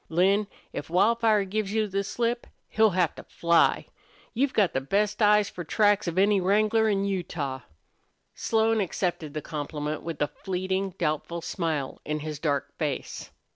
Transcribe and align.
"Lin, 0.09 0.47
if 0.73 0.89
Wildfire 0.89 1.45
gives 1.45 1.71
you 1.71 1.85
the 1.87 2.03
slip 2.03 2.47
he'll 2.69 2.89
have 2.89 3.13
to 3.13 3.23
fly. 3.23 3.85
You've 4.33 4.51
got 4.51 4.73
the 4.73 4.81
best 4.81 5.21
eyes 5.21 5.47
for 5.47 5.63
tracks 5.63 6.07
of 6.07 6.17
any 6.17 6.41
wrangler 6.41 6.89
in 6.89 7.05
Utah." 7.05 7.59
Slone 8.33 8.81
accepted 8.81 9.35
the 9.35 9.43
compliment 9.43 10.01
with 10.01 10.19
a 10.19 10.27
fleeting, 10.27 10.95
doubtful 10.97 11.41
smile 11.43 12.01
on 12.03 12.21
his 12.21 12.39
dark 12.39 12.75
face. 12.79 13.29